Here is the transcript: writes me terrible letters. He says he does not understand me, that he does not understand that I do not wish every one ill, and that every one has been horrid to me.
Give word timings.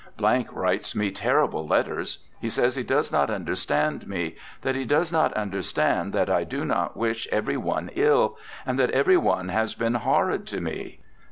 writes 0.51 0.95
me 0.95 1.11
terrible 1.11 1.67
letters. 1.67 2.23
He 2.39 2.49
says 2.49 2.75
he 2.75 2.81
does 2.81 3.11
not 3.11 3.29
understand 3.29 4.07
me, 4.07 4.35
that 4.63 4.73
he 4.73 4.83
does 4.83 5.11
not 5.11 5.31
understand 5.33 6.11
that 6.11 6.27
I 6.27 6.43
do 6.43 6.65
not 6.65 6.97
wish 6.97 7.27
every 7.31 7.55
one 7.57 7.91
ill, 7.93 8.35
and 8.65 8.79
that 8.79 8.89
every 8.89 9.17
one 9.17 9.49
has 9.49 9.75
been 9.75 9.93
horrid 9.93 10.47
to 10.47 10.59
me. 10.59 11.01